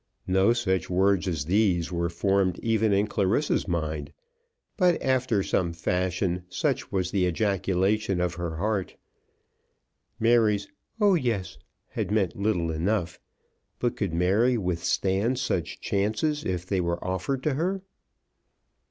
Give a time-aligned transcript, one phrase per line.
[0.25, 4.11] No such words as these were formed even in Clarissa's mind;
[4.75, 8.95] but after some fashion such was the ejaculation of her heart.
[10.19, 10.67] Mary's
[10.99, 11.59] "Oh, yes,"
[11.89, 13.19] had meant little enough,
[13.77, 17.83] but could Mary withstand such chances if they were offered to her?